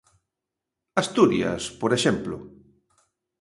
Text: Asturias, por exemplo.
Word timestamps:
Asturias, 1.01 1.61
por 1.79 1.91
exemplo. 1.97 2.35